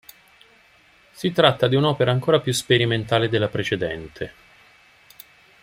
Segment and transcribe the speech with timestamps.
[1.11, 4.33] Si tratta di un'opera ancora più "sperimentale" della precedente.